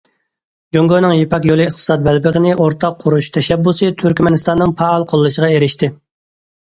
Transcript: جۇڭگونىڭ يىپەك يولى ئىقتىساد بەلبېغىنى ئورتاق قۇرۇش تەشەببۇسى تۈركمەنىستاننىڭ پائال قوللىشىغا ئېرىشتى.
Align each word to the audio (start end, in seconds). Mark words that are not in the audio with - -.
جۇڭگونىڭ 0.75 1.11
يىپەك 1.17 1.43
يولى 1.49 1.67
ئىقتىساد 1.71 2.05
بەلبېغىنى 2.07 2.53
ئورتاق 2.55 2.95
قۇرۇش 3.03 3.27
تەشەببۇسى 3.35 3.91
تۈركمەنىستاننىڭ 4.05 4.73
پائال 4.81 5.05
قوللىشىغا 5.13 5.51
ئېرىشتى. 5.57 5.91